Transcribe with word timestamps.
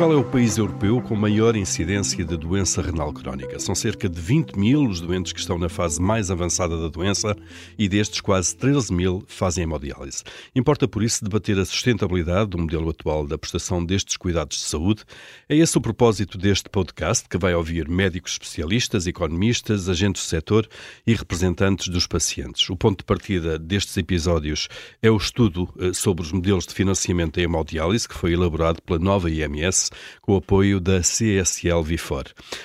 Portugal 0.00 0.18
é 0.18 0.26
o 0.26 0.30
país 0.30 0.56
europeu 0.56 1.02
com 1.02 1.14
maior 1.14 1.54
incidência 1.54 2.24
de 2.24 2.34
doença 2.34 2.80
renal 2.80 3.12
crónica. 3.12 3.58
São 3.58 3.74
cerca 3.74 4.08
de 4.08 4.18
20 4.18 4.58
mil 4.58 4.88
os 4.88 4.98
doentes 4.98 5.30
que 5.30 5.40
estão 5.40 5.58
na 5.58 5.68
fase 5.68 6.00
mais 6.00 6.30
avançada 6.30 6.80
da 6.80 6.88
doença 6.88 7.36
e 7.78 7.86
destes 7.86 8.22
quase 8.22 8.56
13 8.56 8.94
mil 8.94 9.22
fazem 9.26 9.64
hemodiálise. 9.64 10.22
Importa 10.56 10.88
por 10.88 11.02
isso 11.02 11.22
debater 11.22 11.58
a 11.58 11.66
sustentabilidade 11.66 12.48
do 12.48 12.56
modelo 12.56 12.88
atual 12.88 13.26
da 13.26 13.36
prestação 13.36 13.84
destes 13.84 14.16
cuidados 14.16 14.56
de 14.56 14.64
saúde. 14.64 15.04
É 15.46 15.54
esse 15.54 15.76
o 15.76 15.82
propósito 15.82 16.38
deste 16.38 16.70
podcast, 16.70 17.28
que 17.28 17.36
vai 17.36 17.54
ouvir 17.54 17.86
médicos 17.86 18.32
especialistas, 18.32 19.06
economistas, 19.06 19.86
agentes 19.86 20.22
do 20.22 20.28
setor 20.30 20.66
e 21.06 21.12
representantes 21.12 21.88
dos 21.88 22.06
pacientes. 22.06 22.70
O 22.70 22.76
ponto 22.76 23.00
de 23.00 23.04
partida 23.04 23.58
destes 23.58 23.98
episódios 23.98 24.66
é 25.02 25.10
o 25.10 25.18
estudo 25.18 25.68
eh, 25.78 25.92
sobre 25.92 26.22
os 26.22 26.32
modelos 26.32 26.66
de 26.66 26.72
financiamento 26.72 27.34
da 27.34 27.42
hemodiálise, 27.42 28.08
que 28.08 28.14
foi 28.14 28.32
elaborado 28.32 28.80
pela 28.80 28.98
nova 28.98 29.30
IMS 29.30 29.89
com 30.20 30.34
o 30.34 30.36
apoio 30.36 30.80
da 30.80 31.00
CSL 31.00 31.82
Vifor. 31.82 32.24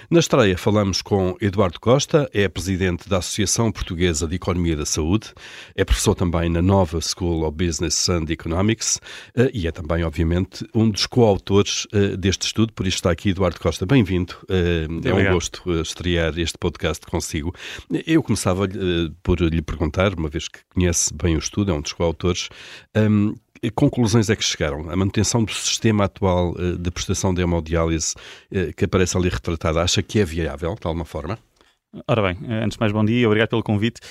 Na 0.10 0.20
estreia 0.20 0.58
falamos 0.58 1.02
com 1.02 1.36
Eduardo 1.42 1.80
Costa, 1.80 2.30
é 2.34 2.48
presidente 2.48 3.08
da 3.08 3.18
Associação 3.18 3.72
Portuguesa 3.72 4.28
de 4.28 4.36
Economia 4.36 4.76
da 4.76 4.86
Saúde, 4.86 5.34
é 5.76 5.84
professor 5.84 6.16
também 6.16 6.50
na 6.50 6.62
Nova 6.62 7.00
School 7.02 7.46
of 7.46 7.56
Business 7.56 8.10
and 8.10 8.26
Economics 8.30 9.00
eh, 9.36 9.52
e 9.54 9.68
é 9.68 9.72
também, 9.72 10.04
obviamente, 10.04 10.68
um 10.74 10.90
dos 10.90 11.06
coautores 11.06 11.88
eh, 11.94 12.16
deste 12.18 12.48
estudo, 12.48 12.74
por 12.74 12.88
isso 12.88 12.98
está 12.98 13.12
aqui 13.12 13.30
Eduardo 13.30 13.60
Costa. 13.60 13.86
Bem-vindo, 13.86 14.36
eh, 14.50 14.88
é 15.04 15.14
um 15.14 15.34
gosto 15.34 15.82
estrear 15.82 16.38
este 16.40 16.58
podcast 16.58 17.06
consigo. 17.06 17.54
Eu 18.06 18.22
começava 18.24 18.68
por 19.24 19.40
lhe 19.42 19.62
perguntar, 19.62 20.14
uma 20.14 20.30
vez 20.30 20.48
que 20.48 20.60
conhece 20.74 21.14
bem 21.14 21.36
o 21.36 21.40
estudo, 21.40 21.72
é 21.72 21.74
um 21.74 21.82
dos 21.82 21.94
coautores, 21.94 22.50
ehm, 23.62 23.72
conclusões 23.74 24.30
é 24.30 24.36
que 24.36 24.44
chegaram? 24.44 24.90
A 24.90 24.96
manutenção 24.96 25.44
do 25.44 25.52
sistema 25.54 26.06
atual 26.06 26.52
uh, 26.52 26.78
de 26.78 26.92
prestação 26.92 27.34
de 27.34 27.42
hemodiálise 27.42 28.14
uh, 28.52 28.74
que 28.76 28.86
aparece 28.86 29.18
ali 29.18 29.30
retratada, 29.30 29.82
acha 29.82 30.02
que 30.02 30.20
é 30.20 30.26
viável, 30.26 30.76
de 30.80 30.88
alguma 30.88 31.06
forma? 31.06 31.38
Ora 32.10 32.22
bem, 32.22 32.38
eh, 32.50 32.64
antes 32.66 32.76
de 32.76 32.80
mais, 32.82 32.92
bom 32.92 33.06
dia, 33.06 33.26
obrigado 33.26 33.50
pelo 33.50 33.64
convite. 33.64 34.02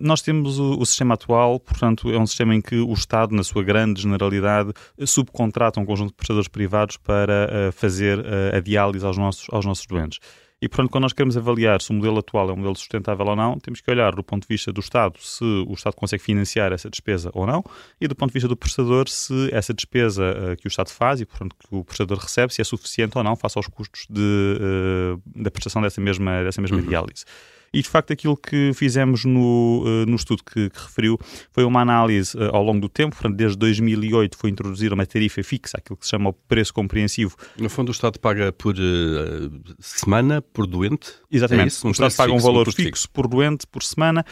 Nós 0.00 0.22
temos 0.22 0.58
o, 0.58 0.84
sistema 0.84 1.14
atual, 1.14 1.60
portanto, 1.60 2.12
é 2.12 2.18
um 2.18 2.26
sistema 2.26 2.52
em 2.52 2.60
que 2.60 2.74
o 2.74 2.92
Estado, 2.92 3.32
na 3.32 3.44
sua 3.44 3.62
grande 3.62 4.02
generalidade, 4.02 4.72
subcontrata 5.06 5.78
um 5.78 5.84
conjunto 5.84 6.08
de 6.08 6.16
prestadores 6.16 6.48
privados 6.48 6.96
para 6.96 7.70
fazer 7.70 8.18
a 8.52 8.58
diálise 8.58 9.06
aos 9.06 9.16
nossos, 9.16 9.46
aos 9.52 9.64
nossos 9.64 9.86
doentes. 9.86 10.18
E, 10.62 10.68
portanto, 10.68 10.92
quando 10.92 11.02
nós 11.02 11.12
queremos 11.12 11.36
avaliar 11.36 11.82
se 11.82 11.90
o 11.90 11.94
modelo 11.94 12.20
atual 12.20 12.48
é 12.48 12.52
um 12.52 12.56
modelo 12.56 12.76
sustentável 12.76 13.26
ou 13.26 13.34
não, 13.34 13.58
temos 13.58 13.80
que 13.80 13.90
olhar 13.90 14.14
do 14.14 14.22
ponto 14.22 14.42
de 14.42 14.48
vista 14.48 14.72
do 14.72 14.80
Estado 14.80 15.18
se 15.18 15.42
o 15.42 15.72
Estado 15.72 15.96
consegue 15.96 16.22
financiar 16.22 16.72
essa 16.72 16.88
despesa 16.88 17.32
ou 17.34 17.44
não, 17.44 17.64
e 18.00 18.06
do 18.06 18.14
ponto 18.14 18.30
de 18.30 18.34
vista 18.34 18.48
do 18.48 18.56
prestador 18.56 19.08
se 19.08 19.52
essa 19.52 19.74
despesa 19.74 20.22
uh, 20.22 20.56
que 20.56 20.64
o 20.64 20.68
Estado 20.68 20.90
faz 20.90 21.20
e, 21.20 21.26
portanto, 21.26 21.56
que 21.58 21.66
o 21.74 21.82
prestador 21.82 22.16
recebe, 22.16 22.54
se 22.54 22.60
é 22.60 22.64
suficiente 22.64 23.18
ou 23.18 23.24
não 23.24 23.34
face 23.34 23.58
aos 23.58 23.66
custos 23.66 24.06
de, 24.08 24.20
uh, 24.20 25.20
da 25.42 25.50
prestação 25.50 25.82
dessa 25.82 26.00
mesma, 26.00 26.44
dessa 26.44 26.60
mesma 26.60 26.78
uhum. 26.78 26.86
diálise. 26.86 27.24
E 27.72 27.80
de 27.80 27.88
facto, 27.88 28.12
aquilo 28.12 28.36
que 28.36 28.72
fizemos 28.74 29.24
no, 29.24 29.82
uh, 29.84 30.06
no 30.06 30.16
estudo 30.16 30.42
que, 30.44 30.68
que, 30.68 30.78
referiu 30.78 31.18
foi 31.50 31.64
uma 31.64 31.80
análise 31.80 32.36
uh, 32.36 32.54
ao 32.54 32.62
longo 32.62 32.80
do 32.80 32.88
tempo. 32.88 33.16
Portanto, 33.16 33.34
desde 33.34 33.56
2008 33.56 34.36
foi 34.36 34.50
introduzir 34.50 34.92
uma 34.92 35.06
tarifa 35.06 35.42
fixa, 35.42 35.78
aquilo 35.78 35.96
que 35.96 36.04
se 36.04 36.10
chama 36.10 36.30
o 36.30 36.32
preço 36.34 36.74
compreensivo. 36.74 37.34
No 37.56 37.70
fundo, 37.70 37.88
o 37.88 37.92
Estado 37.92 38.18
paga 38.20 38.52
por 38.52 38.74
uh, 38.74 39.74
semana, 39.80 40.42
por 40.42 40.66
doente? 40.66 41.14
Exatamente. 41.30 41.64
É 41.64 41.68
isso? 41.68 41.86
Um 41.86 41.90
o 41.90 41.92
Estado 41.92 42.14
paga 42.14 42.32
um 42.32 42.38
valor 42.38 42.66
fixo, 42.66 42.82
fixo, 42.82 43.10
por 43.10 43.26
doente, 43.26 43.66
por 43.66 43.82
semana, 43.82 44.24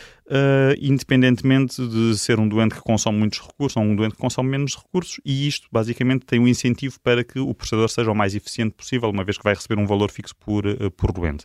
independentemente 0.80 1.86
de 1.86 2.18
ser 2.18 2.38
um 2.38 2.46
doente 2.46 2.74
que 2.74 2.80
consome 2.82 3.18
muitos 3.18 3.40
recursos 3.40 3.76
ou 3.76 3.82
um 3.82 3.96
doente 3.96 4.12
que 4.12 4.20
consome 4.20 4.50
menos 4.50 4.76
recursos. 4.76 5.18
E 5.24 5.48
isto, 5.48 5.66
basicamente, 5.72 6.26
tem 6.26 6.38
um 6.38 6.46
incentivo 6.46 7.00
para 7.00 7.24
que 7.24 7.38
o 7.38 7.54
prestador 7.54 7.88
seja 7.88 8.10
o 8.10 8.14
mais 8.14 8.34
eficiente 8.34 8.74
possível, 8.74 9.08
uma 9.08 9.24
vez 9.24 9.38
que 9.38 9.44
vai 9.44 9.54
receber 9.54 9.80
um 9.80 9.86
valor 9.86 10.10
fixo 10.10 10.36
por, 10.36 10.64
por 10.96 11.12
doente. 11.12 11.44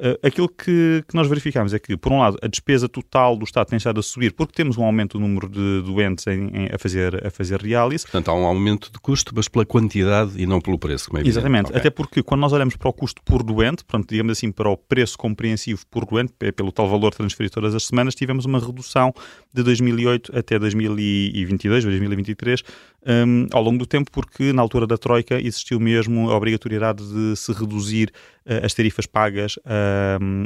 Uh, 0.00 0.26
aquilo 0.26 0.48
que, 0.48 1.04
que, 1.06 1.14
nós 1.14 1.28
verificamos 1.28 1.74
é 1.74 1.78
que, 1.78 1.94
por 1.94 2.10
um 2.10 2.20
lado, 2.20 2.38
a 2.40 2.46
despesa 2.46 2.88
total 2.88 3.36
do 3.36 3.44
Estado 3.44 3.66
tem 3.66 3.76
estado 3.76 4.00
a 4.00 4.02
subir 4.02 4.32
porque 4.32 4.54
temos 4.54 4.78
um 4.78 4.82
aumento 4.82 5.18
do 5.18 5.20
número 5.20 5.46
de 5.46 5.82
doentes 5.82 6.26
em, 6.26 6.48
em, 6.54 6.68
a, 6.72 6.78
fazer, 6.78 7.26
a 7.26 7.30
fazer 7.30 7.62
diálise. 7.62 8.04
Portanto, 8.04 8.30
há 8.30 8.34
um 8.34 8.46
aumento 8.46 8.90
de 8.90 8.98
custo, 8.98 9.34
mas 9.36 9.46
pela 9.46 9.66
quantidade 9.66 10.40
e 10.40 10.46
não 10.46 10.58
pelo 10.58 10.78
preço, 10.78 11.14
é 11.18 11.28
Exatamente. 11.28 11.66
Okay. 11.66 11.78
Até 11.78 11.90
porque, 11.90 12.22
quando 12.22 12.40
nós 12.40 12.50
olhamos 12.50 12.76
para 12.76 12.88
o 12.88 12.94
custo 12.94 13.20
por 13.22 13.42
doente, 13.42 13.84
portanto, 13.84 14.08
digamos 14.08 14.32
assim, 14.32 14.50
para 14.50 14.70
o 14.70 14.76
preço 14.76 15.18
compreensivo 15.18 15.82
por 15.90 16.06
doente, 16.06 16.32
pelo 16.56 16.72
tal 16.72 16.88
valor 16.88 17.12
transferido 17.14 17.52
todas 17.52 17.74
as 17.74 17.84
semanas, 17.84 18.14
tivemos 18.14 18.46
uma 18.46 18.58
redução 18.58 19.12
de 19.52 19.62
2008 19.62 20.32
até 20.34 20.58
2022, 20.58 21.84
2023, 21.84 22.62
um, 23.06 23.46
ao 23.52 23.62
longo 23.62 23.78
do 23.78 23.86
tempo, 23.86 24.10
porque 24.10 24.52
na 24.52 24.62
altura 24.62 24.86
da 24.86 24.96
Troika 24.96 25.40
existiu 25.40 25.78
mesmo 25.78 26.30
a 26.30 26.36
obrigatoriedade 26.36 27.02
de 27.02 27.36
se 27.36 27.52
reduzir 27.52 28.12
uh, 28.46 28.64
as 28.64 28.74
tarifas 28.74 29.06
pagas 29.06 29.56
uh, 29.56 29.89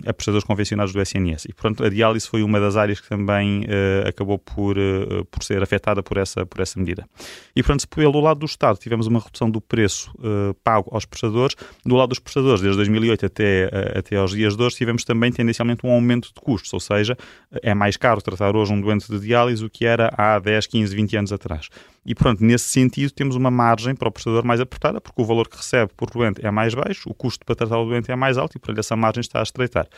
a 0.06 0.12
prestadores 0.12 0.44
convencionados 0.44 0.92
do 0.92 1.00
SNS. 1.00 1.46
E, 1.46 1.52
portanto, 1.52 1.84
a 1.84 1.88
diálise 1.88 2.28
foi 2.28 2.42
uma 2.42 2.60
das 2.60 2.76
áreas 2.76 3.00
que 3.00 3.08
também 3.08 3.62
uh, 3.62 4.08
acabou 4.08 4.38
por, 4.38 4.76
uh, 4.76 5.24
por 5.30 5.42
ser 5.42 5.62
afetada 5.62 6.02
por 6.02 6.16
essa, 6.16 6.44
por 6.46 6.60
essa 6.60 6.78
medida. 6.78 7.06
E, 7.54 7.62
portanto, 7.62 7.88
pelo 7.88 8.20
lado 8.20 8.40
do 8.40 8.46
Estado 8.46 8.78
tivemos 8.78 9.06
uma 9.06 9.20
redução 9.20 9.50
do 9.50 9.60
preço 9.60 10.12
uh, 10.18 10.54
pago 10.62 10.88
aos 10.92 11.04
prestadores. 11.04 11.56
Do 11.84 11.96
lado 11.96 12.10
dos 12.10 12.18
prestadores, 12.18 12.60
desde 12.60 12.76
2008 12.76 13.26
até, 13.26 13.70
até 13.96 14.16
aos 14.16 14.32
dias 14.32 14.56
de 14.56 14.62
hoje, 14.62 14.76
tivemos 14.76 15.04
também 15.04 15.32
tendencialmente 15.32 15.86
um 15.86 15.90
aumento 15.90 16.28
de 16.28 16.40
custos, 16.40 16.72
ou 16.72 16.80
seja, 16.80 17.16
é 17.62 17.74
mais 17.74 17.96
caro 17.96 18.20
tratar 18.20 18.56
hoje 18.56 18.72
um 18.72 18.80
doente 18.80 19.10
de 19.10 19.18
diálise 19.18 19.62
do 19.62 19.70
que 19.70 19.84
era 19.84 20.12
há 20.16 20.38
10, 20.38 20.66
15, 20.66 20.94
20 20.94 21.16
anos 21.16 21.32
atrás. 21.32 21.68
E, 22.06 22.14
pronto, 22.14 22.44
nesse 22.44 22.68
sentido, 22.68 23.10
temos 23.12 23.34
uma 23.34 23.50
margem 23.50 23.94
para 23.94 24.08
o 24.08 24.12
prestador 24.12 24.44
mais 24.44 24.60
apertada, 24.60 25.00
porque 25.00 25.20
o 25.20 25.24
valor 25.24 25.48
que 25.48 25.56
recebe 25.56 25.90
por 25.96 26.10
doente 26.10 26.44
é 26.44 26.50
mais 26.50 26.74
baixo, 26.74 27.08
o 27.08 27.14
custo 27.14 27.44
para 27.46 27.54
tratar 27.54 27.78
o 27.78 27.86
doente 27.86 28.10
é 28.10 28.16
mais 28.16 28.36
alto 28.36 28.56
e, 28.56 28.58
portanto, 28.58 28.78
essa 28.78 28.94
margem 28.94 29.22
está 29.22 29.33
það 29.34 29.44
er 29.44 29.50
streytt 29.52 29.78
þær 29.78 29.90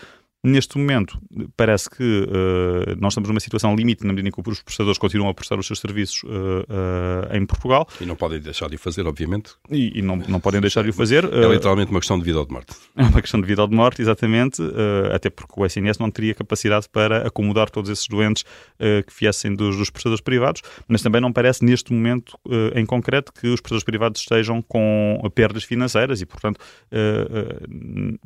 Neste 0.46 0.78
momento, 0.78 1.18
parece 1.56 1.90
que 1.90 2.04
uh, 2.04 2.94
nós 3.00 3.14
estamos 3.14 3.28
numa 3.28 3.40
situação 3.40 3.74
limite 3.74 4.06
na 4.06 4.12
medida 4.12 4.28
em 4.28 4.30
que 4.30 4.48
os 4.48 4.62
prestadores 4.62 4.96
continuam 4.96 5.28
a 5.28 5.34
prestar 5.34 5.58
os 5.58 5.66
seus 5.66 5.80
serviços 5.80 6.22
uh, 6.22 6.28
uh, 6.28 7.36
em 7.36 7.44
Portugal. 7.44 7.88
E 8.00 8.06
não 8.06 8.14
podem 8.14 8.38
deixar 8.38 8.68
de 8.68 8.76
o 8.76 8.78
fazer, 8.78 9.08
obviamente. 9.08 9.54
E, 9.68 9.98
e 9.98 10.02
não, 10.02 10.14
não 10.14 10.38
podem 10.38 10.60
deixar 10.60 10.84
de 10.84 10.90
o 10.90 10.92
fazer. 10.92 11.24
É 11.24 11.48
literalmente 11.48 11.90
uma 11.90 11.98
questão 11.98 12.16
de 12.16 12.24
vida 12.24 12.38
ou 12.38 12.46
de 12.46 12.52
morte. 12.52 12.76
É 12.96 13.02
uma 13.02 13.20
questão 13.20 13.40
de 13.40 13.46
vida 13.46 13.60
ou 13.60 13.68
de 13.68 13.74
morte, 13.74 14.00
exatamente, 14.00 14.62
até 15.12 15.28
porque 15.28 15.52
o 15.54 15.66
SNS 15.66 15.98
não 15.98 16.10
teria 16.10 16.34
capacidade 16.34 16.88
para 16.88 17.26
acomodar 17.26 17.68
todos 17.68 17.90
esses 17.90 18.06
doentes 18.08 18.42
que 18.78 19.12
viessem 19.20 19.54
dos, 19.54 19.76
dos, 19.76 19.90
prestadores 19.90 20.22
privados, 20.22 20.62
mas 20.88 21.02
também 21.02 21.20
não 21.20 21.30
parece 21.30 21.62
neste 21.62 21.92
momento 21.92 22.38
em 22.74 22.86
concreto 22.86 23.32
que 23.34 23.48
os 23.48 23.60
prestadores 23.60 23.84
privados 23.84 24.22
estejam 24.22 24.62
com 24.62 25.20
perdas 25.34 25.62
financeiras 25.64 26.22
e, 26.22 26.26
portanto, 26.26 26.58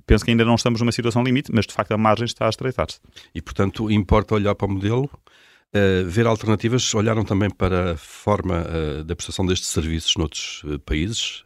penso 0.07 0.25
que 0.25 0.31
ainda 0.31 0.45
não 0.45 0.55
estamos 0.55 0.81
numa 0.81 0.93
situação 0.93 1.25
limite, 1.25 1.51
mas 1.53 1.67
de 1.67 1.75
facto 1.75 1.93
a 1.93 1.99
margem 2.11 2.27
está 2.27 2.47
a 2.47 2.51
estreitar-se. 2.51 3.01
E, 3.35 3.41
portanto, 3.41 3.91
importa 3.91 4.35
olhar 4.35 4.55
para 4.55 4.67
o 4.67 4.71
modelo, 4.71 5.05
uh, 5.05 6.09
ver 6.09 6.27
alternativas. 6.27 6.95
Olharam 6.95 7.25
também 7.25 7.51
para 7.51 7.93
a 7.93 7.97
forma 7.97 8.65
uh, 8.65 9.05
da 9.05 9.15
prestação 9.15 9.47
destes 9.47 9.69
serviços 9.69 10.17
noutros 10.17 10.63
uh, 10.65 10.79
países? 10.81 11.43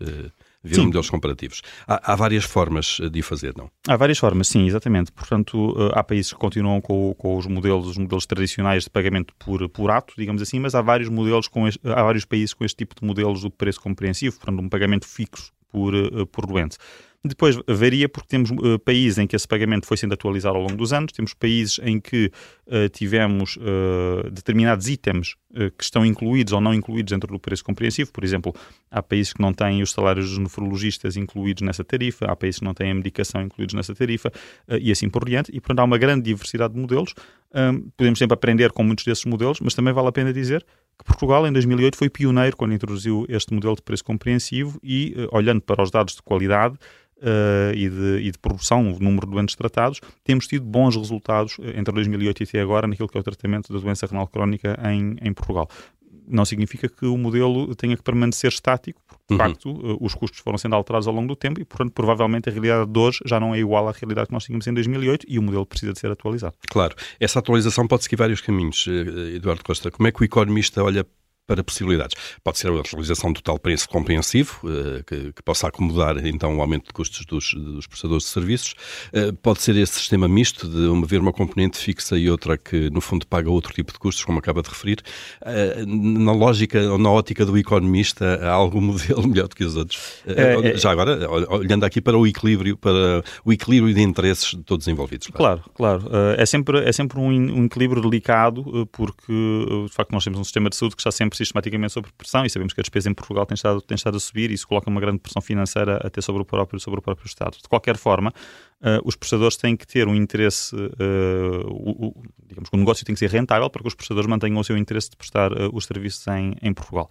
Viram 0.67 0.87
modelos 0.87 1.11
comparativos. 1.11 1.61
Há, 1.87 2.13
há, 2.13 2.17
várias 2.17 2.45
formas 2.45 2.97
de 3.13 3.21
o 3.21 3.23
fazer, 3.23 3.53
não? 3.55 3.71
Há 3.87 3.99
várias 3.99 4.17
formas, 4.17 4.49
sim, 4.49 4.67
exatamente. 4.67 5.13
Portanto, 5.13 5.77
há 5.93 6.03
países 6.03 6.33
que 6.33 6.39
continuam 6.39 6.81
com, 6.81 7.15
com, 7.19 7.37
os 7.37 7.47
modelos, 7.47 7.87
os 7.87 7.99
modelos 7.99 8.25
tradicionais 8.25 8.85
de 8.85 8.89
pagamento 8.89 9.35
por, 9.39 9.69
por 9.69 9.91
ato, 9.91 10.15
digamos 10.17 10.41
assim, 10.41 10.59
mas 10.59 10.75
há 10.75 10.81
vários 10.81 11.11
modelos 11.11 11.49
com 11.49 11.69
este, 11.69 11.87
há 11.87 12.03
vários 12.03 12.25
países 12.25 12.55
com 12.55 12.65
este 12.65 12.79
tipo 12.79 12.99
de 12.99 13.07
modelos 13.07 13.43
do 13.43 13.51
preço 13.51 13.79
compreensivo, 13.79 14.37
portanto, 14.37 14.59
um 14.65 14.69
pagamento 14.71 15.07
fixo 15.07 15.53
por, 15.71 15.93
por 16.29 16.47
doente. 16.47 16.79
Depois 17.27 17.59
varia 17.67 18.07
porque 18.07 18.29
temos 18.29 18.51
uh, 18.51 18.79
países 18.79 19.17
em 19.17 19.27
que 19.27 19.35
esse 19.35 19.49
pagamento 19.49 19.87
foi 19.87 19.97
sendo 19.97 20.13
atualizado 20.13 20.57
ao 20.57 20.63
longo 20.63 20.77
dos 20.77 20.93
anos, 20.93 21.11
temos 21.11 21.33
países 21.33 21.81
em 21.83 21.99
que 21.99 22.31
uh, 22.67 22.87
tivemos 22.91 23.57
uh, 23.57 24.31
determinados 24.31 24.89
itens 24.89 25.35
que 25.79 25.85
estão 25.85 26.05
incluídos 26.05 26.53
ou 26.53 26.61
não 26.61 26.75
incluídos 26.75 27.13
dentro 27.13 27.33
do 27.33 27.39
preço 27.39 27.63
compreensivo. 27.63 28.11
Por 28.11 28.25
exemplo, 28.25 28.53
há 28.91 29.01
países 29.01 29.33
que 29.33 29.41
não 29.41 29.53
têm 29.53 29.83
os 29.83 29.93
salários 29.93 30.29
dos 30.31 30.39
nefrologistas 30.39 31.17
incluídos 31.17 31.63
nessa 31.63 31.85
tarifa, 31.85 32.27
há 32.27 32.35
países 32.35 32.59
que 32.59 32.65
não 32.65 32.75
têm 32.75 32.91
a 32.91 32.95
medicação 32.95 33.41
incluídos 33.41 33.73
nessa 33.73 33.95
tarifa 33.95 34.33
e 34.81 34.91
assim 34.91 35.09
por 35.09 35.25
diante. 35.25 35.53
E, 35.55 35.61
portanto, 35.61 35.79
há 35.79 35.85
uma 35.85 35.97
grande 35.97 36.25
diversidade 36.25 36.75
de 36.75 36.81
modelos. 36.81 37.15
podemos 37.97 38.19
sempre 38.19 38.35
aprender 38.35 38.73
com 38.73 38.83
muitos 38.83 39.05
desses 39.05 39.25
modelos, 39.27 39.61
mas 39.61 39.75
também 39.75 39.95
vale 39.95 40.09
a 40.09 40.13
pena 40.13 40.33
dizer 40.33 40.67
que 40.99 41.05
Portugal, 41.05 41.47
em 41.47 41.53
2008, 41.53 41.97
foi 41.97 42.11
pioneiro 42.11 42.57
quando 42.57 42.75
introduziu 42.75 43.25
este 43.29 43.55
modelo 43.55 43.77
de 43.77 43.83
preço 43.83 44.03
compreensivo 44.03 44.81
e, 44.83 45.15
olhando 45.31 45.61
para 45.61 45.85
os 45.85 45.91
dados 45.93 46.17
de 46.17 46.23
qualidade, 46.23 46.77
uh, 47.19 47.75
e, 47.75 47.89
de, 47.89 48.19
e 48.27 48.31
de 48.31 48.39
progressão, 48.39 48.93
o 48.93 48.99
número 48.99 49.27
de 49.27 49.33
doentes 49.33 49.55
tratados, 49.55 50.01
temos 50.23 50.47
tido 50.47 50.65
bons 50.65 50.97
resultados 50.97 51.57
eh, 51.61 51.79
entre 51.79 51.93
2008 51.95 52.43
e 52.43 52.45
até 52.45 52.61
agora 52.61 52.87
naquilo 52.87 53.09
que 53.09 53.17
é 53.17 53.21
o 53.21 53.25
tratamento 53.25 53.73
da 53.73 53.79
doença 53.79 54.07
renal 54.07 54.27
crónica 54.27 54.79
em, 54.85 55.17
em 55.21 55.33
Portugal 55.33 55.69
não 56.27 56.45
significa 56.45 56.89
que 56.89 57.05
o 57.07 57.17
modelo 57.17 57.75
tenha 57.75 57.97
que 57.97 58.03
permanecer 58.03 58.51
estático, 58.51 59.01
porque 59.07 59.23
de 59.29 59.35
uhum. 59.35 59.39
facto 59.39 59.69
eh, 59.69 59.97
os 60.01 60.15
custos 60.15 60.41
foram 60.41 60.57
sendo 60.59 60.75
alterados 60.75 61.07
ao 61.07 61.15
longo 61.15 61.29
do 61.29 61.37
tempo 61.37 61.61
e, 61.61 61.65
portanto, 61.65 61.93
provavelmente 61.93 62.49
a 62.49 62.53
realidade 62.53 62.91
de 62.91 62.99
hoje 62.99 63.21
já 63.27 63.39
não 63.39 63.55
é 63.55 63.59
igual 63.59 63.89
à 63.89 63.93
realidade 63.93 64.29
que 64.29 64.33
nós 64.33 64.45
tínhamos 64.45 64.67
em 64.67 64.73
2008 64.73 65.27
e 65.29 65.39
o 65.39 65.43
modelo 65.43 65.67
precisa 65.67 65.93
de 65.93 65.99
ser 65.99 66.11
atualizado. 66.11 66.55
Claro. 66.69 66.95
Essa 67.21 67.39
atualização 67.39 67.87
pode 67.87 68.05
seguir 68.05 68.17
vários 68.17 68.41
caminhos, 68.41 68.87
Eduardo 69.35 69.63
Costa. 69.63 69.91
Como 69.91 70.09
é 70.09 70.13
que 70.13 70.23
o 70.23 70.25
economista 70.25 70.83
olha 70.83 71.07
para 71.47 71.63
possibilidades. 71.63 72.17
Pode 72.43 72.59
ser 72.59 72.69
a 72.69 72.83
realização 72.83 73.33
do 73.33 73.43
tal 73.43 73.59
preço 73.59 73.89
compreensivo, 73.89 74.61
eh, 74.65 75.03
que, 75.07 75.33
que, 75.33 75.43
possa 75.43 75.69
acomodar 75.69 76.25
então 76.27 76.57
o 76.57 76.61
aumento 76.61 76.87
de 76.87 76.93
custos 76.93 77.27
dos, 77.27 77.53
dos 77.55 77.87
prestadores 77.87 78.25
de 78.25 78.31
serviços. 78.31 78.75
Eh, 79.13 79.33
pode 79.43 79.61
ser 79.61 79.77
esse 79.77 79.93
sistema 79.95 80.27
misto 80.27 80.67
de 80.67 81.05
haver 81.05 81.21
uma 81.21 81.33
componente 81.33 81.77
fixa 81.77 82.17
e 82.17 82.31
outra 82.31 82.57
que 82.57 82.89
no 82.91 83.01
fundo 83.01 83.27
paga 83.27 83.51
outro 83.51 83.75
tipo 83.75 83.93
de 83.93 83.99
custos, 83.99 84.25
como 84.25 84.39
acaba 84.39 84.63
de 84.63 84.71
referir. 84.71 85.03
Eh, 85.45 85.85
na 85.87 86.33
lógica 86.33 86.81
ou 86.91 86.99
na 86.99 87.11
ótica 87.11 87.45
do 87.45 87.59
economista, 87.59 88.41
há 88.43 88.53
algum 88.53 88.81
modelo 88.95 89.27
melhor 89.29 89.49
do 89.49 89.55
que 89.55 89.65
os 89.65 89.77
outros? 89.77 90.01
É, 90.27 90.71
é, 90.71 90.77
Já 90.79 90.91
agora, 90.91 91.31
olhando 91.51 91.85
aqui 91.85 92.01
para 92.01 92.17
o 92.17 92.27
equilíbrio, 92.27 92.77
para 92.77 93.23
o 93.45 93.53
equilíbrio 93.53 93.93
de 93.93 94.01
interesses 94.01 94.51
de 94.51 94.63
todos 94.63 94.87
os 94.87 94.89
envolvidos. 94.91 95.27
Claro, 95.27 95.63
claro. 95.75 96.01
claro. 96.01 96.35
É 96.39 96.47
sempre, 96.47 96.79
é 96.79 96.93
sempre 96.93 97.19
um, 97.19 97.29
um 97.29 97.65
equilíbrio 97.67 98.01
delicado, 98.01 98.89
porque 98.93 99.33
de 99.33 99.93
facto 99.93 100.13
nós 100.13 100.25
temos 100.25 100.39
um 100.39 100.45
sistema 100.45 100.71
de 100.71 100.77
saúde 100.77 100.97
que 100.97 101.03
está 101.03 101.13
sempre 101.13 101.34
sempre 101.35 101.45
sistematicamente 101.45 101.93
sob 101.93 102.09
pressão 102.17 102.45
e 102.45 102.51
sabemos 102.51 102.73
que 102.73 102.81
a 102.81 102.83
despesa 102.83 103.11
em 103.11 103.15
Portugal 103.15 103.45
tem 103.45 103.55
estado, 103.55 103.81
tem 103.81 103.95
estado 103.95 104.17
a 104.17 104.21
subir 104.21 104.51
e 104.51 104.55
isso 104.55 104.67
coloca 104.67 104.89
uma 104.89 105.01
grande 105.01 105.19
pressão 105.19 105.43
financeira 105.43 105.99
até 106.05 106.21
sobre 106.21 106.43
o 106.43 106.45
próprio, 106.45 106.81
sobre 106.81 107.01
o 107.01 107.03
próprio 107.03 107.27
Estado. 107.27 107.57
De 107.61 107.69
qualquer 107.69 107.97
forma, 107.97 108.31
uh, 108.81 109.01
os 109.05 109.17
prestadores 109.17 109.57
têm 109.57 109.77
que 109.77 109.87
ter 109.87 110.07
um 110.09 110.15
interesse, 110.15 110.75
uh, 110.75 111.69
o, 111.69 112.07
o, 112.07 112.23
digamos 112.47 112.71
que 112.71 112.77
o 112.77 112.79
negócio 112.79 113.05
tem 113.05 113.15
que 113.15 113.19
ser 113.19 113.31
rentável 113.31 113.69
para 113.69 113.83
que 113.83 113.89
os 113.89 113.95
prestadores 113.95 114.29
mantenham 114.29 114.59
o 114.59 114.65
seu 114.65 114.77
interesse 114.77 115.11
de 115.11 115.17
prestar 115.17 115.53
uh, 115.53 115.71
os 115.73 115.85
serviços 115.85 116.27
em, 116.29 116.55
em 116.63 116.73
Portugal 116.73 117.09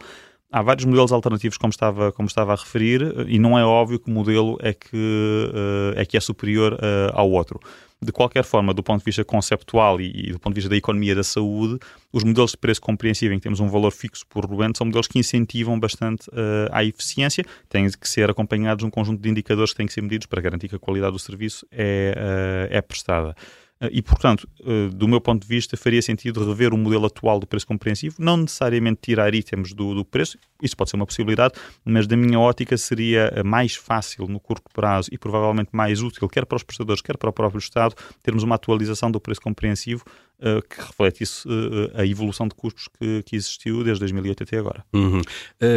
há 0.54 0.62
vários 0.62 0.86
modelos 0.86 1.12
alternativos, 1.12 1.58
como 1.58 1.72
estava, 1.72 2.12
como 2.12 2.28
estava 2.28 2.54
a 2.54 2.56
referir, 2.56 3.02
e 3.28 3.40
não 3.40 3.58
é 3.58 3.66
óbvio 3.66 4.00
que 4.00 4.10
modelo 4.10 4.58
é 4.62 4.74
que, 4.74 5.52
é, 5.96 6.06
que 6.06 6.16
é 6.16 6.20
superior 6.20 6.78
ao 7.14 7.30
outro 7.30 7.60
de 8.04 8.12
qualquer 8.12 8.44
forma, 8.44 8.74
do 8.74 8.84
ponto 8.84 9.00
de 9.00 9.06
vista 9.06 9.24
conceptual 9.24 10.00
e, 10.00 10.28
e, 10.28 10.32
do 10.32 10.40
ponto 10.40 10.54
de 10.54 10.60
vista 10.60 10.70
da 10.70 10.76
economia 10.76 11.16
da 11.16 11.24
saúde, 11.24 11.80
os 12.12 12.24
modelos 12.24 12.52
de 12.52 12.58
preço 12.58 12.82
compreensível 12.82 13.34
em 13.34 13.40
que 13.40 13.44
temos 13.44 13.60
um 13.60 13.68
valor 13.68 13.92
fixo 13.92 14.26
por 14.28 14.46
doente 14.46 14.78
são 14.78 14.86
modelos 14.86 15.08
que 15.08 15.18
incentivam 15.18 15.80
bastante 15.80 16.30
uh, 16.30 16.70
a 16.72 16.84
eficiência, 16.84 17.44
têm 17.70 17.90
que 17.90 18.08
ser 18.08 18.30
acompanhados 18.30 18.84
de 18.84 18.86
um 18.86 18.90
conjunto 18.90 19.22
de 19.22 19.30
indicadores 19.30 19.72
que 19.72 19.78
têm 19.78 19.88
que 19.88 19.94
ser 19.94 20.02
medidos 20.02 20.28
para 20.28 20.42
garantir 20.42 20.68
que 20.68 20.76
a 20.76 20.80
qualidade 20.80 21.14
do 21.14 21.20
serviço 21.20 21.66
é, 21.72 22.14
uh, 22.70 22.76
é 22.76 22.82
prestada. 22.82 23.36
Eh, 23.84 23.90
e, 23.92 24.02
portanto, 24.02 24.48
eh, 24.66 24.90
do 24.94 25.08
meu 25.08 25.20
ponto 25.20 25.42
de 25.42 25.48
vista, 25.48 25.76
faria 25.76 26.02
sentido 26.02 26.46
rever 26.46 26.74
o 26.74 26.78
modelo 26.78 27.06
atual 27.06 27.40
do 27.40 27.46
preço 27.46 27.68
compreensivo, 27.68 28.16
não 28.18 28.38
necessariamente 28.38 29.00
tirar 29.02 29.34
itens 29.36 29.74
do, 29.74 29.94
do, 29.94 30.06
preço, 30.06 30.38
isso 30.62 30.76
pode 30.76 30.90
ser 30.90 30.96
uma 30.96 31.06
possibilidade, 31.06 31.54
mas 31.84 32.08
da 32.08 32.16
minha 32.16 32.40
ótica 32.40 32.78
seria 32.78 33.32
eh, 33.36 33.44
mais 33.44 33.76
fácil 33.76 34.28
no 34.28 34.40
curto 34.40 34.70
prazo 34.74 35.10
e 35.12 35.18
provavelmente 35.18 35.70
mais 35.74 36.02
útil, 36.02 36.28
quer 36.30 36.46
para 36.46 36.56
os 36.56 36.64
prestadores, 36.64 37.02
quer 37.02 37.18
para 37.18 37.30
o 37.30 37.34
próprio 37.34 37.60
Estado, 37.60 37.96
termos 38.22 38.44
uma 38.44 38.56
atualização 38.56 39.12
do 39.12 39.20
preço 39.20 39.42
compreensivo 39.42 40.04
que 40.70 40.82
refletisse 40.82 41.48
a 41.94 42.06
evolução 42.06 42.50
de 42.50 42.56
custos 42.56 42.90
que, 43.00 43.24
que, 43.24 43.34
existiu 43.34 43.82
desde 43.82 44.02
2008 44.02 44.44
até 44.44 44.58
agora. 44.58 44.84
Uhum. 44.94 45.22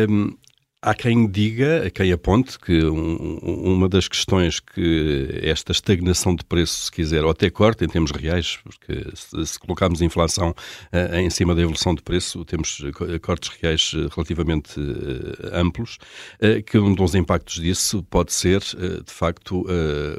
Um, 0.08 0.36
Há 0.82 0.94
quem 0.94 1.26
diga, 1.26 1.90
quem 1.90 2.12
aponte, 2.12 2.58
que 2.58 2.84
um, 2.84 3.38
uma 3.38 3.88
das 3.88 4.06
questões 4.06 4.61
que 4.61 5.40
esta 5.43 5.73
estagnação 5.73 6.34
de 6.37 6.44
preço, 6.44 6.84
se 6.84 6.93
quiser, 6.93 7.25
ou 7.25 7.31
até 7.31 7.49
corte 7.49 7.84
em 7.84 7.88
termos 7.88 8.11
reais, 8.11 8.58
porque 8.62 9.11
se, 9.14 9.46
se 9.46 9.58
colocarmos 9.58 10.02
inflação 10.02 10.50
uh, 10.50 11.17
em 11.17 11.31
cima 11.31 11.55
da 11.55 11.62
evolução 11.62 11.94
de 11.94 12.02
preço, 12.02 12.44
temos 12.44 12.82
cortes 13.23 13.50
reais 13.61 13.93
eh, 13.94 14.06
relativamente 14.14 14.78
uh, 14.78 15.55
amplos, 15.55 15.99
uh, 16.43 16.62
que 16.62 16.78
um 16.78 16.94
dos 16.94 17.14
impactos 17.14 17.56
disso 17.56 18.02
pode 18.05 18.32
ser, 18.32 18.61
de 18.61 19.12
facto, 19.12 19.64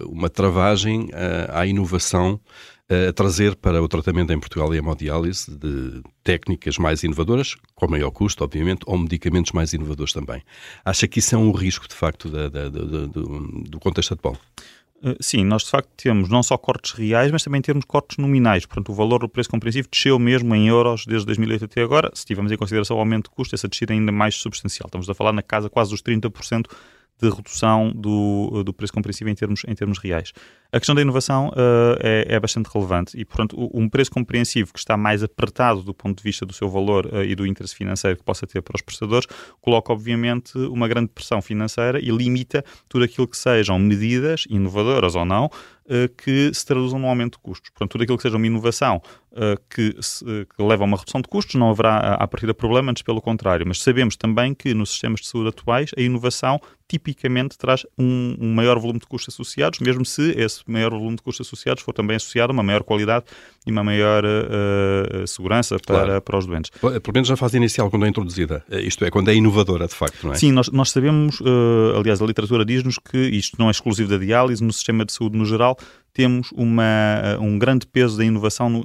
uma 0.10 0.30
travagem 0.30 1.10
à 1.50 1.66
inovação 1.66 2.40
a 2.90 3.12
trazer 3.12 3.56
para 3.56 3.82
o 3.82 3.88
tratamento 3.88 4.32
em 4.32 4.40
Portugal 4.40 4.74
e 4.74 4.78
hemodiálise 4.78 5.52
de 5.52 6.02
técnicas 6.24 6.78
mais 6.78 7.04
inovadoras, 7.04 7.56
com 7.76 7.88
maior 7.88 8.12
custo, 8.12 8.44
obviamente, 8.44 8.82
ou 8.86 8.98
medicamentos 8.98 9.52
mais 9.52 9.74
inovadores 9.74 10.14
também. 10.14 10.42
Acha 10.86 11.08
que 11.08 11.20
isso 11.20 11.36
é 11.36 11.38
um 11.38 11.52
risco, 11.52 11.88
de 11.88 11.96
facto, 11.96 12.30
da, 12.30 12.48
da, 12.48 12.70
da, 12.70 12.80
do, 13.06 13.62
do 13.64 13.80
contexto 13.80 14.14
atual? 14.14 14.38
Eh, 15.04 15.16
sim, 15.20 15.44
nós 15.44 15.64
de 15.64 15.70
facto 15.70 15.90
temos 15.96 16.30
não 16.30 16.42
só 16.42 16.58
cortes 16.58 16.92
reais, 16.92 17.32
mas 17.32 17.44
também 17.44 17.62
temos 17.62 17.86
cortes 17.86 18.18
nominais. 18.18 18.66
Portanto, 18.66 18.90
o 18.90 18.96
valor 18.96 19.20
do 19.20 19.30
preço 19.30 19.50
compreensivo 19.50 19.88
desceu 19.92 20.18
mesmo 20.18 20.56
em 20.56 20.68
euros 20.68 21.06
desde 21.06 21.26
2008 21.26 21.66
até 21.66 21.84
agora. 21.84 22.10
Se 22.14 22.26
tivermos 22.26 22.52
em 22.52 22.58
consideração 22.58 22.98
o 22.98 23.00
aumento 23.00 23.30
de 23.30 23.36
custo, 23.36 23.54
essa 23.54 23.68
descida 23.68 23.94
é 23.94 23.96
ainda 23.96 24.12
mais 24.12 24.36
substancial. 24.36 24.88
Estamos 24.88 25.10
a 25.10 25.14
falar 25.14 25.34
na 25.34 25.44
casa 25.44 25.70
quase 25.70 25.92
dos 25.92 26.02
30% 26.02 26.66
de 27.20 27.30
redução 27.30 27.92
do, 27.94 28.64
do 28.64 28.74
preço 28.74 28.94
compreensível 28.94 29.32
em 29.32 29.36
termos, 29.36 29.64
em 29.68 29.74
termos 29.74 29.98
reais. 29.98 30.34
A 30.72 30.80
questão 30.80 30.94
da 30.94 31.02
inovação 31.02 31.48
uh, 31.50 31.98
é, 32.02 32.26
é, 32.30 32.40
bastante 32.40 32.70
relevante 32.74 33.18
e, 33.20 33.24
portanto, 33.24 33.56
um 33.74 33.88
preço 33.88 34.12
compreensivo 34.12 34.74
que 34.74 34.80
está 34.80 34.98
mais 34.98 35.24
apertado 35.24 35.82
do 35.82 35.94
ponto 35.94 36.18
de 36.18 36.24
vista 36.24 36.46
do 36.46 36.54
seu 36.54 36.70
valor 36.70 37.06
uh, 37.06 37.24
e 37.24 37.36
do 37.36 37.48
interesse 37.48 37.74
financeiro 37.74 38.18
que 38.18 38.24
possa 38.24 38.46
ter 38.46 38.62
para 38.62 38.76
os 38.76 38.82
prestadores, 38.82 39.28
coloca, 39.62 39.94
obviamente, 39.94 40.58
uma 40.58 40.88
grande 40.88 41.08
pressão 41.08 41.42
financeira 41.42 42.00
e 42.00 42.10
limita 42.10 42.64
tudo 42.90 43.06
aquilo 43.06 43.28
que 43.28 43.38
sejam 43.38 43.80
medidas, 43.80 44.46
inovadoras 44.50 45.16
ou 45.16 45.26
não, 45.26 45.50
que 46.18 46.52
se 46.54 46.66
traduzam 46.66 47.00
num 47.00 47.08
aumento 47.08 47.34
de 47.34 47.40
custos. 47.40 47.70
Portanto, 47.70 47.92
tudo 47.92 48.04
aquilo 48.04 48.18
que 48.18 48.24
seja 48.24 48.38
uma 48.38 48.48
inovação 48.48 49.02
que, 49.70 49.96
se, 50.02 50.26
que, 50.26 50.64
leva 50.64 50.84
a 50.84 50.86
uma 50.86 50.98
redução 50.98 51.22
de 51.22 51.28
custos, 51.28 51.56
não 51.56 51.70
haverá 51.70 52.16
a, 52.16 52.28
partir 52.28 52.48
da 52.48 52.54
problema, 52.54 52.92
antes 52.92 53.04
pelo 53.04 53.22
contrário. 53.22 53.66
Mas 53.68 53.82
sabemos 53.82 54.16
também 54.16 54.54
que 54.54 54.74
nos 54.74 54.90
sistemas 54.90 55.22
de 55.22 55.28
saúde 55.28 55.50
atuais, 55.50 55.92
a 55.96 56.02
inovação 56.02 56.60
tipicamente 56.88 57.58
traz 57.58 57.86
um, 57.98 58.36
um 58.40 58.54
maior 58.54 58.80
volume 58.80 59.00
de 59.00 59.06
custos 59.06 59.34
associados, 59.34 59.80
mesmo 59.80 60.06
se 60.06 60.32
esse 60.32 60.62
maior 60.68 60.92
volume 60.92 61.18
de 61.18 61.22
custos 61.22 61.48
associados 61.48 61.84
for 61.84 61.94
também 61.94 62.16
associado 62.16 62.52
a 62.52 62.54
uma 62.54 62.64
maior 62.64 62.84
qualidade 62.84 63.26
e 63.68 63.72
uma 63.72 63.84
maior 63.84 64.24
uh, 64.24 65.28
segurança 65.28 65.78
para, 65.86 66.06
claro. 66.06 66.22
para 66.22 66.38
os 66.38 66.46
doentes. 66.46 66.72
Pelo 66.80 67.14
menos 67.14 67.30
na 67.30 67.36
fase 67.36 67.58
inicial, 67.58 67.90
quando 67.90 68.06
é 68.06 68.10
introduzida, 68.10 68.64
eh, 68.72 68.82
isto 68.82 69.04
é, 69.04 69.12
quando 69.12 69.30
é 69.30 69.36
inovadora, 69.36 69.88
de 69.88 69.94
facto, 69.94 70.26
não 70.26 70.34
é? 70.34 70.36
Sim, 70.36 70.54
nós, 70.54 70.70
nós 70.70 70.90
sabemos, 70.90 71.42
uh, 71.42 71.98
aliás, 71.98 72.22
a 72.22 72.26
literatura 72.26 72.64
diz-nos 72.64 72.98
que 72.98 73.18
isto 73.18 73.58
não 73.60 73.68
é 73.68 73.72
exclusivo 73.72 74.10
da 74.10 74.18
diálise, 74.18 74.64
no 74.64 74.72
sistema 74.72 75.04
de 75.04 75.12
saúde 75.12 75.38
no 75.38 75.46
geral, 75.46 75.78
temos 76.14 76.52
uma, 76.54 77.38
um 77.40 77.60
grande 77.60 77.86
peso 77.86 78.18
da 78.18 78.26
inovação. 78.26 78.84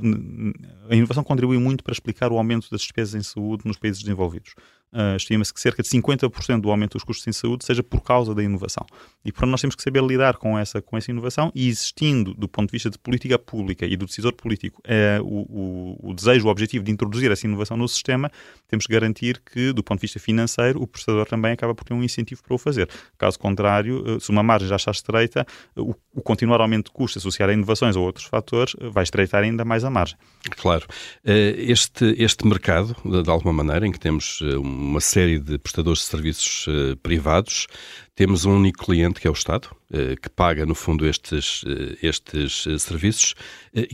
A 0.91 0.95
inovação 0.95 1.25
contribui 1.25 1.57
muito 1.59 1.83
para 1.83 1.93
explicar 1.93 2.31
o 2.31 2.37
aumento 2.37 2.69
das 2.71 2.83
despesas 2.83 3.15
em 3.15 3.23
saúde 3.23 3.63
nos 3.65 3.79
países 3.79 4.03
desenvolvidos. 4.03 4.55
Uh, 4.93 5.17
Estima-se 5.17 5.55
que 5.55 5.61
cerca 5.61 5.83
de 5.83 5.89
50% 5.89 6.61
do 6.61 6.71
aumento 6.71 6.93
dos 6.93 7.05
custos 7.05 7.27
em 7.27 7.33
saúde 7.33 7.65
seja 7.65 7.83
por 7.83 8.03
causa 8.03 8.35
da 8.35 8.43
inovação. 8.43 8.85
E, 9.25 9.33
portanto, 9.33 9.51
nós 9.51 9.61
temos 9.61 9.75
que 9.75 9.83
saber 9.83 10.03
lidar 10.05 10.37
com 10.37 10.59
essa, 10.59 10.83
com 10.83 10.99
essa 10.99 11.11
inovação 11.11 11.51
e 11.55 11.67
existindo, 11.67 12.35
do 12.35 12.47
ponto 12.47 12.69
de 12.69 12.73
vista 12.73 12.91
de 12.91 12.99
política 12.99 13.39
pública 13.39 13.87
e 13.87 13.97
do 13.97 14.05
decisor 14.05 14.35
político, 14.35 14.83
uh, 14.87 15.25
o, 15.25 16.01
o, 16.03 16.11
o, 16.11 16.15
desejo, 16.15 16.47
o 16.47 16.51
objetivo 16.51 16.85
de 16.85 16.91
introduzir 16.91 17.31
essa 17.31 17.47
inovação 17.47 17.75
no 17.75 17.89
sistema, 17.89 18.31
temos 18.69 18.87
que 18.87 18.93
garantir 18.93 19.41
que, 19.41 19.73
do 19.73 19.83
ponto 19.83 19.99
de 19.99 20.03
vista 20.03 20.21
financeiro, 20.21 20.83
o 20.83 20.87
prestador 20.87 21.27
também 21.27 21.53
acaba 21.53 21.75
por 21.75 21.85
ter 21.85 21.95
um 21.95 22.03
incentivo 22.03 22.43
para 22.43 22.55
o 22.55 22.59
fazer. 22.59 22.87
Caso 23.17 23.39
contrário, 23.39 24.17
uh, 24.17 24.21
se 24.21 24.31
uma 24.31 24.43
margem 24.43 24.69
já 24.69 24.77
está 24.77 24.91
estreita, 24.91 25.47
o, 25.75 25.95
o 26.15 26.21
continuar 26.21 26.61
aumento 26.61 26.87
de 26.87 26.93
custos 26.93 27.23
associado 27.23 27.51
a 27.51 27.55
inovações 27.55 27.97
ou 27.97 28.05
outros 28.05 28.27
fatores 28.27 28.77
vai 28.91 29.05
estreitar 29.05 29.43
ainda 29.43 29.65
mais 29.65 29.85
a 29.85 29.91
margem. 29.91 30.19
Claro. 30.51 30.87
Este, 31.25 32.15
este 32.19 32.47
mercado, 32.47 32.95
de 33.05 33.31
alguma 33.31 33.53
maneira, 33.53 33.87
em 33.87 33.93
que 33.93 33.99
temos 33.99 34.43
uma 34.83 35.01
série 35.01 35.39
de 35.39 35.59
prestadores 35.59 36.01
de 36.01 36.07
serviços 36.07 36.67
uh, 36.67 36.97
privados, 37.03 37.67
temos 38.15 38.45
um 38.45 38.57
único 38.57 38.85
cliente 38.85 39.21
que 39.21 39.27
é 39.27 39.31
o 39.31 39.35
Estado, 39.35 39.69
uh, 39.91 40.21
que 40.21 40.29
paga, 40.29 40.67
no 40.67 40.75
fundo, 40.75 41.07
estes, 41.07 41.63
uh, 41.63 41.97
estes 42.03 42.65
serviços 42.79 43.35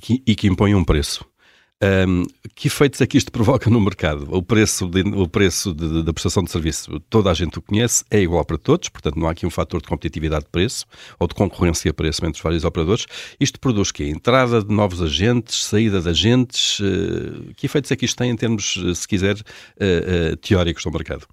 que, 0.00 0.22
e 0.26 0.34
que 0.34 0.48
impõe 0.48 0.74
um 0.74 0.84
preço. 0.84 1.24
Um, 1.80 2.24
que 2.56 2.66
efeitos 2.66 3.00
é 3.00 3.06
que 3.06 3.16
isto 3.16 3.30
provoca 3.32 3.70
no 3.70 3.80
mercado? 3.80 4.26
O 4.30 4.42
preço, 4.42 4.88
de, 4.88 5.02
o 5.02 5.28
preço 5.28 5.72
da 5.72 6.12
prestação 6.12 6.42
de 6.42 6.50
serviço, 6.50 6.98
toda 7.08 7.30
a 7.30 7.34
gente 7.34 7.58
o 7.58 7.62
conhece, 7.62 8.04
é 8.10 8.20
igual 8.20 8.44
para 8.44 8.58
todos, 8.58 8.88
portanto 8.88 9.16
não 9.16 9.28
há 9.28 9.30
aqui 9.30 9.46
um 9.46 9.50
fator 9.50 9.80
de 9.80 9.86
competitividade 9.86 10.44
de 10.44 10.50
preço 10.50 10.84
ou 11.18 11.28
de 11.28 11.34
concorrência 11.34 11.90
de 11.90 11.94
preço 11.94 12.24
entre 12.24 12.38
os 12.38 12.42
vários 12.42 12.64
operadores. 12.64 13.06
Isto 13.38 13.60
produz 13.60 13.92
que 13.92 14.04
entrada 14.04 14.62
de 14.62 14.74
novos 14.74 15.00
agentes, 15.00 15.64
saída 15.64 16.00
de 16.00 16.08
agentes, 16.08 16.80
uh, 16.80 17.54
que 17.56 17.66
efeitos 17.66 17.90
é 17.92 17.96
que 17.96 18.04
isto 18.04 18.16
tem 18.16 18.30
em 18.30 18.36
termos, 18.36 18.76
se 18.94 19.06
quiser, 19.06 19.36
uh, 19.36 20.32
uh, 20.32 20.36
teóricos 20.38 20.82
do 20.82 20.90
mercado? 20.90 21.26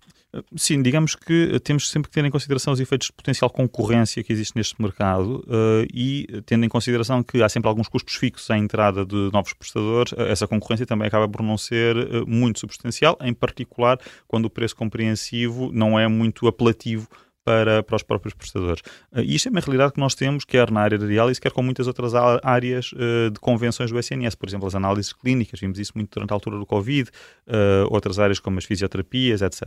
Sim, 0.56 0.82
digamos 0.82 1.15
que 1.15 1.60
temos 1.62 1.89
sempre 1.89 2.10
que 2.10 2.15
ter 2.15 2.25
em 2.25 2.32
consideração 2.32 2.74
os 2.74 2.80
efeitos 2.80 3.08
de 3.08 3.13
potencial 3.13 3.50
concorrência 3.50 4.24
que 4.24 4.34
existe 4.34 4.56
neste 4.56 4.82
mercado 4.82 5.44
uh, 5.48 5.88
e 5.94 6.27
tendo 6.46 6.65
em 6.65 6.70
consideração 6.70 7.24
que 7.24 7.42
há 7.42 7.50
sempre 7.50 7.70
alguns 7.70 7.88
custos 7.88 8.15
fixos 8.15 8.50
à 8.50 8.58
entrada 8.58 9.06
de 9.06 9.30
novos 9.32 9.54
prestadores, 9.54 10.12
uh, 10.13 10.22
essa 10.22 10.48
concorrência 10.48 10.86
também 10.86 11.08
acaba 11.08 11.27
por 11.27 11.42
não 11.42 11.58
ser 11.58 11.96
uh, 11.98 12.27
muito 12.27 12.60
substancial, 12.60 13.18
em 13.22 13.34
particular 13.34 14.00
quando 14.27 14.46
o 14.46 14.50
preço 14.50 14.75
compreensivo 14.75 15.72
não 15.72 16.00
é 16.00 16.08
muito 16.08 16.48
apelativo 16.48 17.08
para, 17.46 17.84
para 17.84 17.96
os 17.96 18.02
próprios 18.02 18.34
prestadores. 18.34 18.82
Uh, 19.14 19.20
e 19.20 19.36
isto 19.36 19.48
é 19.48 19.52
uma 19.52 19.60
realidade 19.60 19.94
que 19.94 20.00
nós 20.00 20.16
temos, 20.16 20.44
quer 20.44 20.72
na 20.72 20.82
área 20.82 20.98
da 20.98 21.06
diálise, 21.06 21.40
quer 21.40 21.52
com 21.52 21.62
muitas 21.62 21.86
outras 21.86 22.14
áreas 22.16 22.92
uh, 22.94 23.30
de 23.30 23.40
convenções 23.40 23.92
do 23.92 24.00
SNS, 24.00 24.34
por 24.34 24.50
exemplo, 24.50 24.68
as 24.68 24.74
análises 24.74 25.14
clínicas, 25.14 25.60
vimos 25.60 25.78
isso 25.78 25.92
muito 25.94 26.10
durante 26.12 26.32
a 26.32 26.34
altura 26.34 26.58
do 26.58 26.66
Covid, 26.66 27.10
uh, 27.48 27.88
outras 27.92 28.18
áreas 28.18 28.40
como 28.40 28.58
as 28.58 28.66
fisioterapias, 28.66 29.44
etc. 29.44 29.62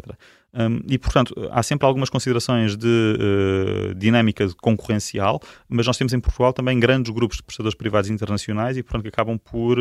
Um, 0.53 0.81
e, 0.89 0.99
portanto, 0.99 1.35
há 1.53 1.63
sempre 1.63 1.87
algumas 1.87 2.11
considerações 2.11 2.77
de 2.77 3.95
dinâmica 3.97 4.49
concorrencial, 4.61 5.41
mas 5.69 5.87
nós 5.87 5.97
temos 5.97 6.13
em 6.13 6.19
Portugal 6.19 6.53
também 6.53 6.81
grandes 6.81 7.13
grupos 7.13 7.37
de 7.37 7.43
prestadores 7.45 7.77
privados 7.77 8.11
internacionais 8.11 8.77
e, 8.77 8.83
portanto, 8.83 9.03
que 9.03 9.09
acabam 9.09 9.39
por 9.39 9.77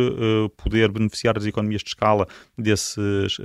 poder 0.57 0.91
beneficiar 0.91 1.33
das 1.33 1.45
economias 1.45 1.81
de 1.81 1.89
escala 1.89 2.27
desses, 2.57 3.37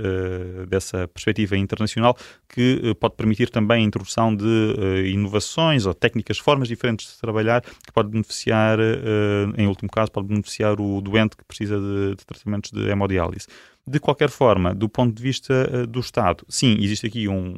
dessa 0.67 1.07
perspectiva 1.07 1.57
internacional, 1.57 2.17
que 2.49 2.93
pode 2.99 3.15
permitir 3.15 3.49
também 3.49 3.83
a 3.83 3.87
introdução 3.87 4.35
de 4.35 4.42
de 4.43 4.75
uh, 4.79 5.05
inovações 5.05 5.85
ou 5.85 5.93
técnicas, 5.93 6.37
formas 6.37 6.67
diferentes 6.67 7.13
de 7.13 7.19
trabalhar 7.19 7.61
que 7.61 7.91
pode 7.93 8.09
beneficiar, 8.09 8.79
uh, 8.79 9.53
em 9.57 9.67
último 9.67 9.89
caso, 9.89 10.11
pode 10.11 10.27
beneficiar 10.27 10.79
o 10.79 11.01
doente 11.01 11.35
que 11.35 11.43
precisa 11.43 11.79
de, 11.79 12.15
de 12.15 12.25
tratamentos 12.25 12.71
de 12.71 12.89
hemodiálise. 12.89 13.47
De 13.85 13.99
qualquer 13.99 14.29
forma, 14.29 14.73
do 14.73 14.87
ponto 14.87 15.13
de 15.13 15.21
vista 15.21 15.53
uh, 15.73 15.87
do 15.87 15.99
Estado, 15.99 16.45
sim, 16.47 16.77
existe 16.79 17.07
aqui 17.07 17.27
um, 17.27 17.55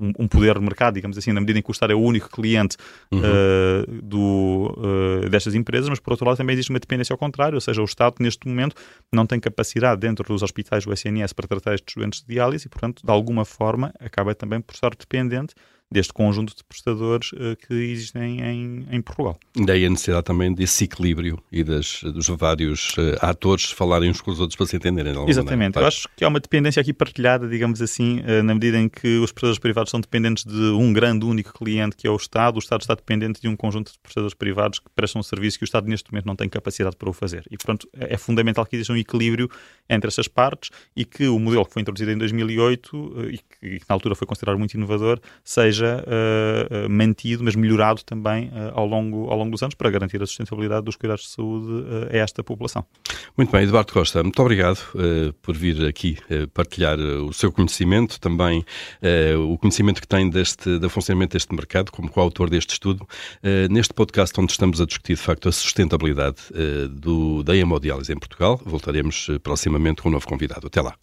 um, 0.00 0.12
um, 0.18 0.28
poder 0.28 0.54
de 0.54 0.60
mercado, 0.60 0.94
digamos 0.94 1.16
assim, 1.16 1.32
na 1.32 1.40
medida 1.40 1.58
em 1.58 1.62
que 1.62 1.70
o 1.70 1.72
Estado 1.72 1.92
é 1.92 1.96
o 1.96 2.00
único 2.00 2.28
cliente 2.28 2.76
uhum. 3.12 3.20
uh, 3.20 4.02
do, 4.02 4.74
uh, 4.76 5.28
destas 5.28 5.54
empresas, 5.54 5.88
mas 5.88 6.00
por 6.00 6.12
outro 6.12 6.26
lado 6.26 6.36
também 6.36 6.54
existe 6.54 6.70
uma 6.70 6.78
dependência 6.78 7.12
ao 7.12 7.18
contrário, 7.18 7.54
ou 7.54 7.60
seja, 7.60 7.80
o 7.80 7.84
Estado 7.84 8.16
neste 8.20 8.46
momento 8.46 8.74
não 9.12 9.26
tem 9.26 9.40
capacidade 9.40 10.00
dentro 10.00 10.24
dos 10.26 10.42
hospitais 10.42 10.84
do 10.84 10.92
SNS 10.92 11.32
para 11.32 11.46
tratar 11.48 11.74
estes 11.74 11.94
doentes 11.94 12.20
de 12.20 12.26
diálise 12.26 12.66
e, 12.66 12.68
portanto, 12.68 13.02
de 13.04 13.10
alguma 13.10 13.44
forma 13.44 13.92
acaba 14.00 14.34
também 14.34 14.60
por 14.60 14.74
estar 14.74 14.90
dependente 14.90 15.54
deste 15.90 16.12
conjunto 16.12 16.54
de 16.56 16.64
prestadores 16.64 17.32
uh, 17.32 17.56
que 17.56 17.74
existem 17.74 18.40
em, 18.40 18.86
em, 18.90 19.00
Portugal. 19.00 19.38
Daí 19.54 19.86
a 19.86 19.90
necessidade 19.90 20.24
também 20.24 20.52
desse 20.52 20.84
equilíbrio 20.84 21.38
e 21.50 21.62
das, 21.62 22.02
dos 22.02 22.26
vários 22.28 22.96
uh, 22.96 23.16
atores 23.20 23.70
falarem 23.70 24.10
uns 24.10 24.20
com 24.20 24.30
os 24.30 24.40
outros 24.40 24.56
para 24.56 24.66
se 24.66 24.76
entenderem. 24.76 25.12
Exatamente. 25.28 25.76
Maneira. 25.76 25.80
Eu 25.80 25.86
acho 25.86 26.08
que 26.16 26.24
há 26.24 26.28
uma 26.28 26.40
dependência 26.40 26.80
aqui 26.80 26.92
partilhada, 26.92 27.48
digamos 27.48 27.80
assim, 27.80 28.20
uh, 28.20 28.42
na 28.42 28.54
medida 28.54 28.78
em 28.78 28.88
que 28.88 29.18
os 29.18 29.30
prestadores 29.30 29.58
privados 29.58 29.90
são 29.90 30.00
dependentes 30.00 30.44
de 30.44 30.70
um 30.72 30.92
grande, 30.92 31.24
único 31.24 31.52
cliente 31.52 31.96
que 31.96 32.06
é 32.06 32.10
o 32.10 32.16
Estado, 32.16 32.56
o 32.56 32.58
Estado 32.58 32.80
está 32.80 32.94
dependente 32.94 33.40
de 33.40 33.48
um 33.48 33.56
conjunto 33.56 33.92
de 33.92 33.98
prestadores 34.00 34.34
privados 34.34 34.80
que 34.80 34.86
prestam 34.94 35.20
um 35.20 35.22
serviço 35.22 35.58
que 35.58 35.64
o 35.64 35.66
Estado 35.66 35.88
neste 35.88 36.10
momento 36.10 36.26
não 36.26 36.36
tem 36.36 36.48
capacidade 36.48 36.96
para 36.96 37.08
o 37.08 37.12
fazer. 37.12 37.44
E, 37.50 37.56
portanto, 37.56 37.88
é, 37.92 38.14
é 38.14 38.18
fundamental 38.18 38.66
que 38.66 38.74
exista 38.74 38.92
um 38.92 38.96
equilíbrio 38.96 39.48
entre 39.88 40.08
essas 40.08 40.28
partes 40.28 40.70
e 40.94 41.04
que 41.04 41.28
o 41.28 41.38
modelo 41.38 41.64
que 41.64 41.72
foi 41.72 41.82
introduzido 41.82 42.10
em 42.10 42.18
2008 42.18 43.14
e 43.30 43.38
que, 43.38 43.66
e 43.76 43.80
que 43.80 43.86
na 43.88 43.94
altura 43.94 44.14
foi 44.14 44.26
considerado 44.26 44.58
muito 44.58 44.74
inovador 44.74 45.20
seja 45.44 46.04
uh, 46.04 46.88
mantido, 46.88 47.44
mas 47.44 47.54
melhorado 47.54 48.02
também 48.04 48.48
uh, 48.48 48.72
ao, 48.74 48.86
longo, 48.86 49.30
ao 49.30 49.38
longo 49.38 49.50
dos 49.50 49.62
anos 49.62 49.74
para 49.74 49.90
garantir 49.90 50.22
a 50.22 50.26
sustentabilidade 50.26 50.84
dos 50.84 50.96
cuidados 50.96 51.24
de 51.24 51.30
saúde 51.30 51.86
a 52.10 52.16
esta 52.16 52.42
população. 52.42 52.84
Muito 53.36 53.50
bem, 53.52 53.62
Eduardo 53.64 53.92
Costa, 53.92 54.22
muito 54.22 54.40
obrigado 54.40 54.78
por 55.42 55.54
vir 55.54 55.84
aqui 55.86 56.16
partilhar 56.54 56.98
o 56.98 57.32
seu 57.32 57.52
conhecimento, 57.52 58.18
também 58.18 58.64
o 59.38 59.58
conhecimento 59.58 60.00
que 60.00 60.08
tem 60.08 60.28
deste, 60.30 60.78
do 60.78 60.88
funcionamento 60.88 61.34
deste 61.34 61.54
mercado, 61.54 61.90
como 61.92 62.10
coautor 62.10 62.48
deste 62.48 62.70
estudo, 62.70 63.06
neste 63.70 63.92
podcast 63.92 64.38
onde 64.40 64.52
estamos 64.52 64.80
a 64.80 64.86
discutir 64.86 65.16
de 65.16 65.22
facto 65.22 65.48
a 65.48 65.52
sustentabilidade 65.52 66.36
do, 66.90 67.42
da 67.42 67.56
hemodiálise 67.56 68.12
em 68.12 68.18
Portugal. 68.18 68.60
Voltaremos 68.64 69.28
proximamente 69.76 70.02
com 70.02 70.08
um 70.08 70.12
novo 70.12 70.26
convidado. 70.26 70.66
Até 70.66 70.80
lá. 70.80 70.96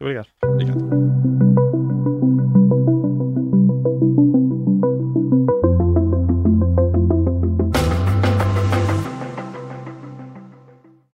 Muito 0.00 0.02
obrigado. 0.02 0.28
Obrigado. 0.44 1.65